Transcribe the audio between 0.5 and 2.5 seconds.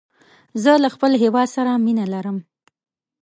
زه له خپل هېواد سره مینه لرم